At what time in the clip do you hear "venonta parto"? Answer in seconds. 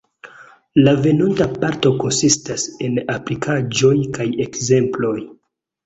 1.07-1.93